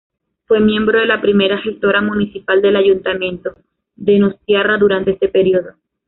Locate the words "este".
5.11-5.27